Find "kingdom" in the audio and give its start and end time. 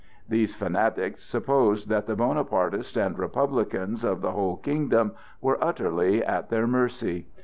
4.57-5.11